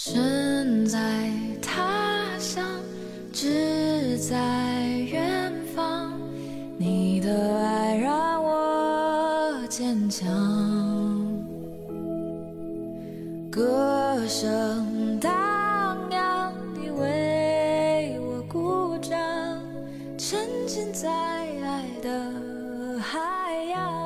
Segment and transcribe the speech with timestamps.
[0.00, 1.28] 身在
[1.60, 2.64] 他乡，
[3.32, 6.12] 志在远方，
[6.78, 10.24] 你的爱让我坚强。
[13.50, 15.34] 歌声荡
[16.12, 19.18] 漾，你为我鼓掌，
[20.16, 20.38] 沉
[20.68, 22.32] 浸在爱的
[23.00, 23.18] 海
[23.72, 23.98] 洋。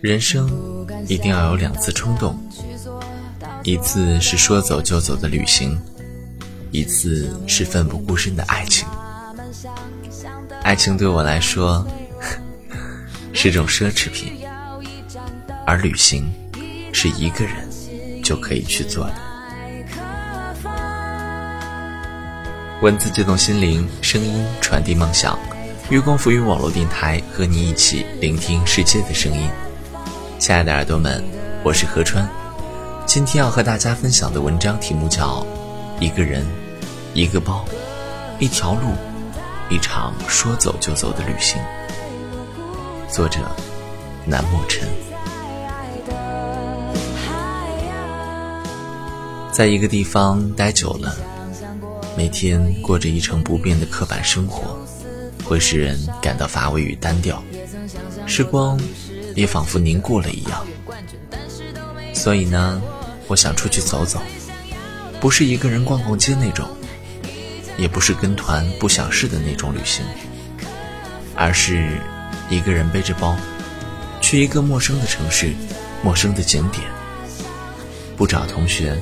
[0.00, 2.36] 人生一定要有两次冲动，
[3.64, 5.78] 一次是说走就走的旅行，
[6.70, 8.86] 一次是奋不顾身的爱情。
[10.62, 11.86] 爱情对我来说
[13.32, 14.32] 是种奢侈品，
[15.66, 16.32] 而旅行
[16.92, 17.68] 是一个人
[18.22, 19.14] 就可以去做的。
[22.80, 25.38] 文字激动心灵，声音传递梦想。
[25.90, 29.48] 月光浮云网络电台和你一起聆听世界的声音。
[30.38, 31.24] 亲爱的耳朵们，
[31.64, 32.28] 我是何川。
[33.18, 35.44] 今天要和大家分享的文章题目叫
[36.00, 36.46] 《一个人，
[37.14, 37.64] 一个包，
[38.38, 38.92] 一条路，
[39.68, 41.60] 一场说走就走的旅行》。
[43.12, 43.40] 作者：
[44.24, 44.88] 南莫尘。
[49.50, 51.16] 在一个地方待久了，
[52.16, 54.78] 每天过着一成不变的刻板生活，
[55.44, 57.42] 会使人感到乏味与单调。
[58.26, 58.78] 时光。
[59.34, 60.66] 也仿佛凝固了一样，
[62.12, 62.82] 所以呢，
[63.28, 64.20] 我想出去走走，
[65.20, 66.66] 不是一个人逛逛街那种，
[67.76, 70.04] 也不是跟团不想事的那种旅行，
[71.36, 72.00] 而是
[72.50, 73.36] 一个人背着包，
[74.20, 75.54] 去一个陌生的城市，
[76.02, 76.84] 陌生的景点，
[78.16, 79.00] 不找同学，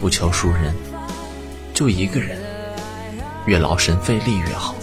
[0.00, 0.74] 不求熟人，
[1.72, 2.36] 就一个人，
[3.46, 4.74] 越劳神费力越好。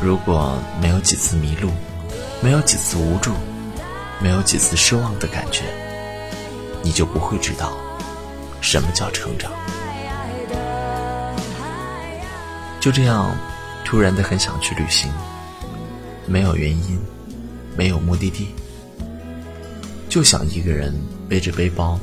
[0.00, 1.70] 如果没有几次迷路。
[2.42, 3.32] 没有几次无助，
[4.18, 5.62] 没有几次失望的感觉，
[6.82, 7.72] 你就不会知道
[8.60, 9.50] 什么叫成长。
[12.80, 13.36] 就这样，
[13.84, 15.12] 突然的很想去旅行，
[16.26, 16.98] 没有原因，
[17.76, 18.48] 没有目的地，
[20.08, 20.94] 就想一个人
[21.28, 22.00] 背着背包，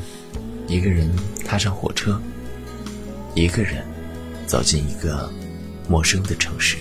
[0.68, 1.12] 一个人
[1.44, 2.22] 踏上火车，
[3.34, 3.84] 一个人
[4.46, 5.32] 走进一个
[5.88, 6.78] 陌生的城市。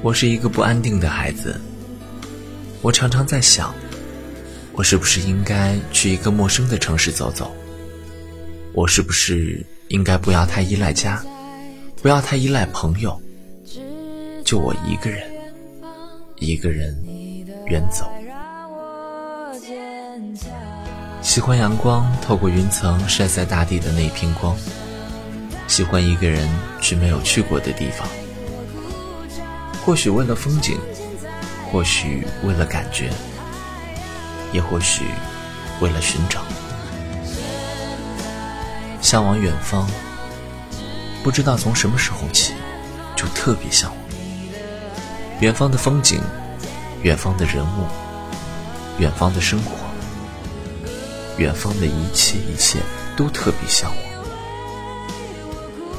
[0.00, 1.60] 我是一个不安定的孩子，
[2.82, 3.74] 我常常在想，
[4.78, 7.50] 我是不是应该去一个陌生的城市走走？
[8.72, 11.20] 我是不是应该不要太依赖家，
[12.00, 13.20] 不要太依赖朋友，
[14.44, 15.28] 就我一个人，
[16.36, 16.96] 一个人
[17.66, 18.08] 远走。
[21.22, 24.56] 喜欢阳光透过云层晒在大地的那一片光，
[25.66, 26.48] 喜欢一个人
[26.80, 28.06] 去没有去过的地方。
[29.84, 30.78] 或许为了风景，
[31.68, 33.10] 或许为了感觉，
[34.52, 35.06] 也或许
[35.80, 36.42] 为了寻找，
[39.00, 39.88] 向往远方。
[41.22, 42.54] 不知道从什么时候起，
[43.16, 43.98] 就特别向往
[45.40, 46.20] 远方的风景，
[47.02, 47.86] 远方的人物，
[48.98, 49.76] 远方的生活，
[51.36, 52.78] 远方的一切一切
[53.16, 53.98] 都特别向往，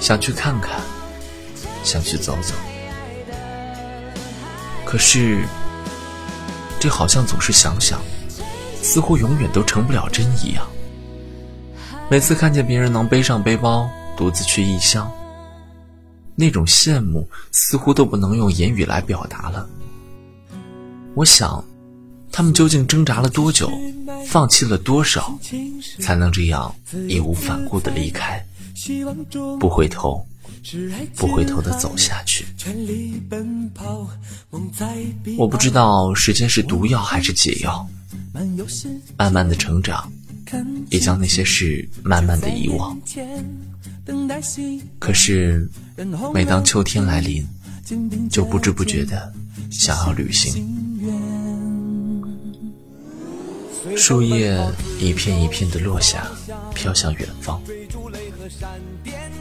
[0.01, 0.81] 想去看看，
[1.83, 2.53] 想去走走。
[4.85, 5.45] 可是，
[6.79, 8.01] 这好像总是想想，
[8.81, 10.65] 似乎永远都成不了真一样。
[12.09, 15.11] 每次看见别人能背上背包，独自去异乡，
[16.35, 19.69] 那种羡慕似乎都不能用言语来表达了。
[21.13, 21.63] 我想，
[22.31, 23.71] 他们究竟挣扎了多久，
[24.27, 25.37] 放弃了多少，
[25.99, 26.73] 才能这样
[27.07, 28.43] 义无反顾的离开，
[29.59, 30.25] 不回头？
[31.15, 32.45] 不回头的走下去。
[35.37, 37.87] 我不知道时间是毒药还是解药。
[39.17, 40.11] 慢慢的成长，
[40.89, 42.97] 也将那些事慢慢的遗忘。
[44.99, 45.69] 可是，
[46.33, 47.47] 每当秋天来临，
[48.29, 49.33] 就不知不觉的
[49.69, 50.65] 想要旅行。
[53.95, 54.59] 树叶
[54.99, 56.27] 一片一片的落下，
[56.73, 57.61] 飘向远方。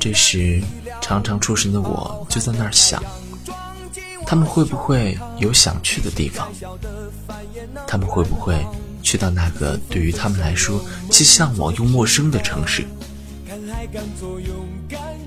[0.01, 0.63] 这时，
[1.03, 3.03] 常常出神的我就在那儿想：
[4.31, 6.53] 他们会不会有想去的地方？
[7.87, 8.63] 他们会不会
[9.03, 12.85] 去到那个对于他们来说既向往又陌生的城市？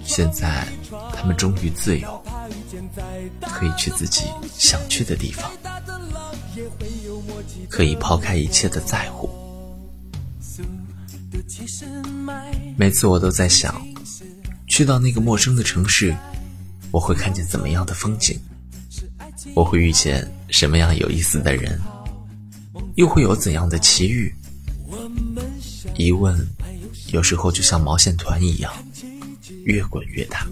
[0.04, 0.68] 现在，
[1.16, 2.24] 他们终于自由，
[3.42, 4.26] 可以去自己
[4.56, 5.52] 想去的地方，
[7.72, 9.28] 可以抛开一切的在乎。
[12.78, 13.82] 每次我都在想。
[14.68, 16.16] 去到那个陌生的城市，
[16.92, 18.40] 我会看见怎么样的风景？
[19.54, 21.80] 我会遇见什么样有意思的人？
[22.96, 24.34] 又会有怎样的奇遇？
[25.96, 26.36] 疑问
[27.12, 28.72] 有时候就像毛线团一样，
[29.64, 30.48] 越滚越大。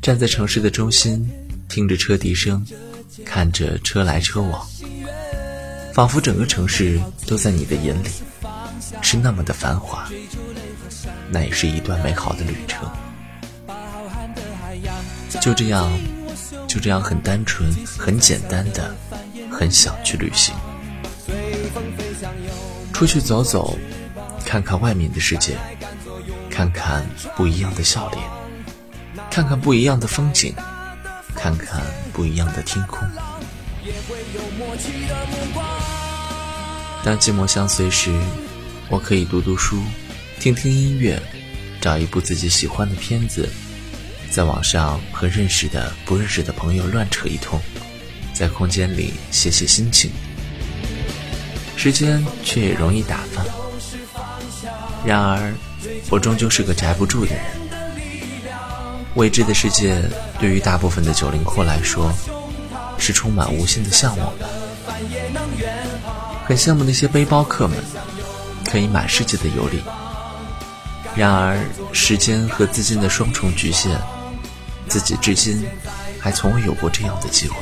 [0.00, 1.28] 站在城市的中心，
[1.68, 2.64] 听着车笛声，
[3.24, 4.66] 看着车来车往，
[5.94, 8.08] 仿佛整个城市都在你的眼里，
[9.00, 10.08] 是那么的繁华。
[11.30, 12.90] 那也是一段美好的旅程。
[15.42, 15.90] 就这样，
[16.68, 18.94] 就这样很单纯、很简单的，
[19.50, 20.54] 很想去旅行，
[22.92, 23.76] 出去走走，
[24.44, 25.56] 看看外面的世界，
[26.48, 27.04] 看看
[27.36, 28.22] 不一样的笑脸。
[29.32, 30.54] 看看不一样的风景，
[31.34, 33.00] 看看不一样的天空。
[37.02, 38.12] 当寂寞相随时，
[38.88, 39.82] 我可以读读书，
[40.38, 41.20] 听听音乐，
[41.80, 43.48] 找一部自己喜欢的片子，
[44.32, 47.60] 在网上和认识的、不认识的朋友乱扯一通，
[48.32, 50.10] 在空间里写写心情。
[51.76, 53.44] 时间却也容易打发。
[55.04, 55.52] 然而，
[56.08, 57.44] 我终究是个宅不住的人。
[59.16, 60.02] 未知的世界
[60.38, 62.10] 对于大部分的九零后来说，
[62.96, 64.48] 是充满无限的向往的。
[66.46, 67.76] 很羡慕那些背包客们，
[68.70, 69.82] 可以满世界的游历。
[71.14, 71.62] 然而，
[71.92, 74.00] 时间和资金的双重局限，
[74.92, 75.64] 自己至今
[76.18, 77.56] 还从未有过这样的机会。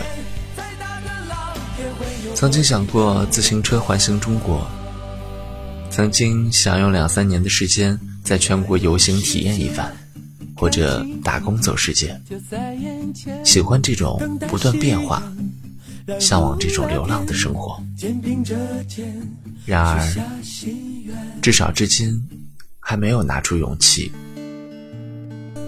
[2.34, 4.68] 曾经想过自行车环行中国，
[5.92, 9.96] 曾经想用两三年的时间在全国游行体验一番。
[10.56, 12.20] 或者打工走世界，
[13.42, 15.22] 喜欢这种不断变化，
[16.18, 17.82] 向往这种流浪的生活。
[19.64, 20.06] 然而，
[21.40, 22.12] 至少至今
[22.78, 24.12] 还没有拿出勇气。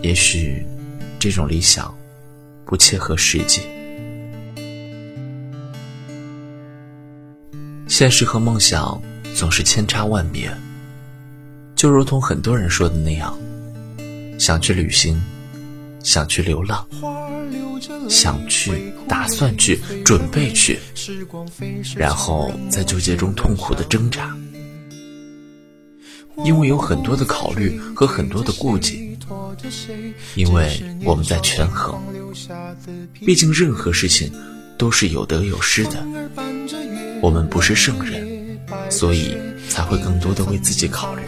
[0.02, 0.62] 也许
[1.22, 1.96] 这种理想
[2.66, 3.62] 不切合实际。
[7.86, 9.00] 现实和梦想
[9.32, 10.52] 总是千差万别，
[11.76, 13.38] 就如同很多人说的那样。
[14.36, 15.22] 想去旅行，
[16.02, 16.84] 想去流浪，
[18.10, 20.80] 想去，打算去，准备去，
[21.94, 24.36] 然后在纠结中痛苦的挣扎，
[26.44, 29.11] 因为有很多的考虑和很多的顾忌，
[30.34, 32.00] 因为我们在权衡，
[33.24, 34.32] 毕竟任何事情
[34.76, 36.04] 都是有得有失的，
[37.20, 38.58] 我们不是圣人，
[38.90, 39.36] 所以
[39.68, 41.22] 才会更多的为自己考虑。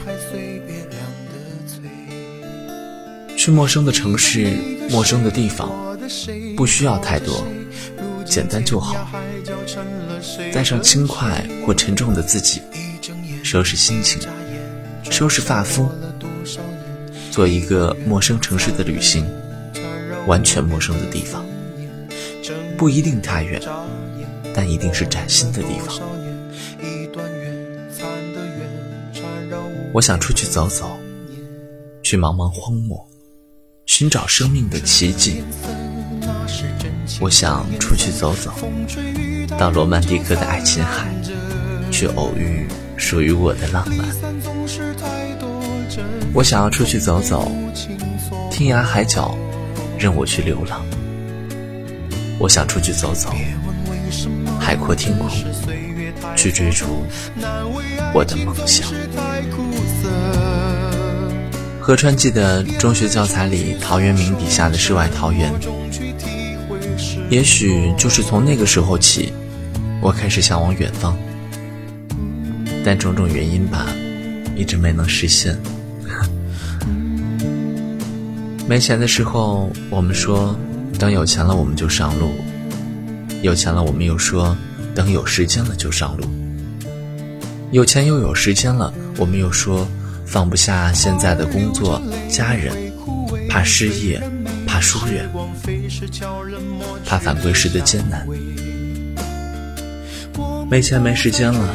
[3.37, 4.51] 去陌生的城市，
[4.91, 5.71] 陌生的地方，
[6.57, 7.47] 不需要太多，
[8.25, 9.07] 简单就好。
[10.53, 12.63] 带上轻快或沉重的自己，
[13.43, 14.23] 收拾心情，
[15.11, 15.91] 收拾发肤，
[17.35, 19.27] 做一个陌生城市的旅行，
[20.29, 21.45] 完全陌生的地方，
[22.79, 23.61] 不一定太远，
[24.55, 25.99] 但一定是崭新的地方。
[29.93, 30.97] 我想出去走走，
[32.05, 33.05] 去茫茫荒漠。
[33.87, 35.43] 寻找生命的奇迹。
[37.21, 38.53] 我想出去走走，
[39.59, 41.13] 到罗曼蒂克的爱琴海，
[41.91, 42.65] 去偶遇
[42.97, 44.34] 属于我的浪漫。
[46.35, 47.49] 我想要出去走走，
[48.51, 49.39] 天涯海角，
[49.97, 50.85] 任我去流浪。
[52.41, 53.33] 我想出去走走，
[54.59, 55.31] 海阔天空，
[56.35, 57.05] 去追逐
[58.13, 58.89] 我的梦想。
[61.81, 65.53] 河川记得中学教材里陶渊明笔下的世外桃源，
[67.31, 69.33] 也许就是从那个时候起，
[70.01, 71.17] 我开始向往远方，
[72.85, 73.87] 但种种原因吧，
[74.57, 75.57] 一直没能实现。
[78.67, 80.57] 没钱的时候，我们说
[80.99, 82.29] 等有钱了我们就上路；
[83.43, 84.57] 有钱了，我们又说
[84.95, 86.25] 等有时间了就上路；
[87.73, 89.87] 有钱又有时间了，我们又说。
[90.27, 92.75] 放不下现在的工作、家人，
[93.49, 94.21] 怕失业，
[94.67, 95.29] 怕疏远，
[97.05, 98.27] 怕返归时的艰难。
[100.69, 101.69] 没钱没时间了，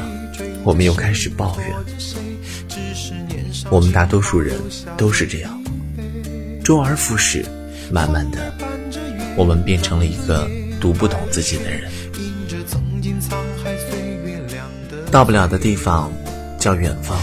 [0.63, 1.69] 我们又开始抱怨。
[3.69, 4.59] 我们大多数人
[4.97, 5.58] 都是这样，
[6.69, 7.43] 周而复始，
[7.91, 8.53] 慢慢的，
[9.35, 10.47] 我们变成了一个
[10.79, 11.89] 读不懂自己的人。
[15.09, 16.13] 到不了的地方，
[16.59, 17.17] 叫远方。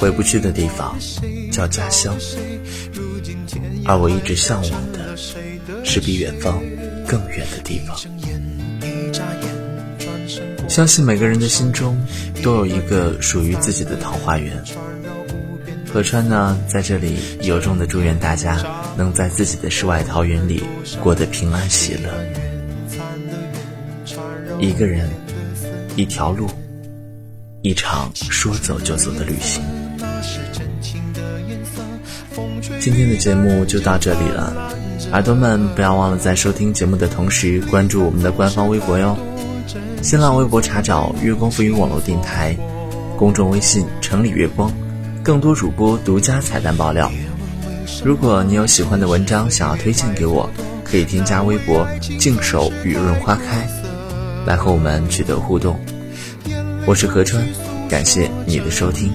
[0.00, 0.96] 回不去的地方
[1.52, 2.16] 叫家乡，
[3.84, 5.14] 而我一直向往的
[5.84, 6.62] 是比远方
[7.06, 7.94] 更远的地方。
[10.66, 11.94] 相信每个人的心中
[12.42, 14.64] 都有一个属于自己的桃花源。
[15.90, 18.62] 何川呢，在这里由衷的祝愿大家
[18.96, 20.62] 能在自己的世外桃源里
[21.02, 22.10] 过得平安喜乐。
[24.60, 25.08] 一个人，
[25.96, 26.46] 一条路，
[27.62, 29.62] 一场说走就走的旅行。
[32.78, 34.70] 今天的节目就到这里了，
[35.12, 39.16] 耳朵们不要忘了在收听节目的同时关注我们的官方微博哟。
[40.02, 42.54] 新浪微博查找“月光浮云网络电台”，
[43.16, 44.70] 公众微信“城里月光”，
[45.28, 47.12] 更多主播独家彩蛋爆料。
[48.02, 50.48] 如果你有喜欢的文章想要推荐给我，
[50.82, 51.86] 可以添加微博
[52.18, 53.68] “静守雨润花开”，
[54.48, 55.78] 来和我们取得互动。
[56.86, 57.46] 我是何川，
[57.90, 59.12] 感谢你的收听。